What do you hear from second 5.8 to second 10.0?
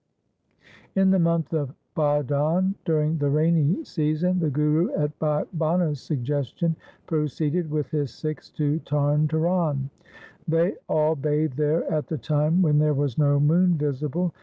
suggestion proceeded with his Sikhs to Tarn Taran.